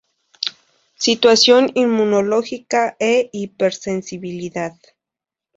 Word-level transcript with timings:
Situación 0.95 1.69
inmunológica 1.75 2.97
e 2.99 3.29
hipersensibilidad. 3.33 4.73